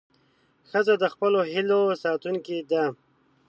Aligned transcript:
ښځه 0.69 0.93
د 0.99 1.05
خپلو 1.13 1.39
هیلې 1.51 1.81
ساتونکې 2.03 2.57
ده. 2.71 2.83